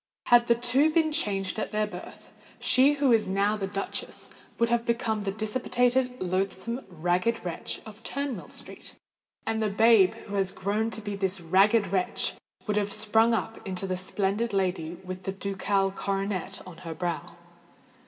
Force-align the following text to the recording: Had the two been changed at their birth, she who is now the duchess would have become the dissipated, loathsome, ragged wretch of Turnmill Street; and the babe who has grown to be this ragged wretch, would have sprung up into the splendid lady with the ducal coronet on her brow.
Had 0.29 0.47
the 0.47 0.55
two 0.55 0.89
been 0.89 1.11
changed 1.11 1.59
at 1.59 1.71
their 1.71 1.85
birth, 1.85 2.31
she 2.59 2.93
who 2.93 3.11
is 3.11 3.27
now 3.27 3.55
the 3.55 3.67
duchess 3.67 4.31
would 4.57 4.69
have 4.69 4.83
become 4.83 5.21
the 5.21 5.31
dissipated, 5.31 6.19
loathsome, 6.19 6.83
ragged 6.89 7.45
wretch 7.45 7.83
of 7.85 8.01
Turnmill 8.01 8.49
Street; 8.49 8.95
and 9.45 9.61
the 9.61 9.69
babe 9.69 10.15
who 10.25 10.33
has 10.33 10.49
grown 10.51 10.89
to 10.89 11.01
be 11.01 11.15
this 11.15 11.39
ragged 11.39 11.85
wretch, 11.93 12.33
would 12.65 12.77
have 12.77 12.91
sprung 12.91 13.35
up 13.35 13.59
into 13.63 13.85
the 13.85 13.95
splendid 13.95 14.53
lady 14.53 14.95
with 15.03 15.21
the 15.21 15.31
ducal 15.31 15.91
coronet 15.91 16.63
on 16.65 16.77
her 16.77 16.95
brow. 16.95 17.35